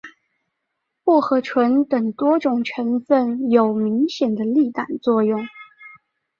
[1.03, 5.45] 薄荷醇等多种成分有明显的利胆作用。